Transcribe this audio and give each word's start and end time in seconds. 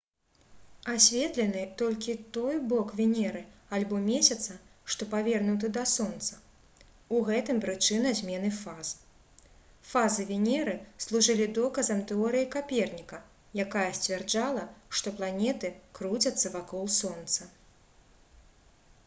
асветлены 0.91 1.63
толькі 1.79 2.13
той 2.35 2.55
бок 2.69 2.87
венеры 2.99 3.41
альбо 3.77 3.97
месяца 4.05 4.55
што 4.93 5.07
павернуты 5.11 5.69
да 5.75 5.83
сонца— 5.91 6.39
у 7.17 7.19
гэтым 7.27 7.59
прычына 7.65 8.13
змены 8.19 8.49
фаз. 8.61 8.93
фазы 9.91 10.25
венеры 10.31 10.73
служылі 11.05 11.47
доказам 11.59 12.01
тэорыі 12.13 12.47
каперніка 12.57 13.19
якая 13.65 13.83
сцвярджала 13.99 14.63
што 15.01 15.13
планеты 15.21 15.71
круцяцца 16.01 16.53
вакол 16.57 16.89
сонца 16.99 17.47